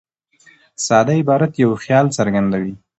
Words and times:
ساده 0.85 1.13
عبارت 1.21 1.51
یو 1.63 1.71
خیال 1.83 2.05
څرګندوي. 2.17 2.73